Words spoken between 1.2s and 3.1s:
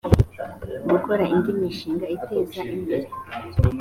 indi mishinga iteza imbere